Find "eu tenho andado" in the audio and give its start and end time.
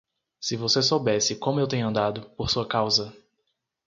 1.59-2.27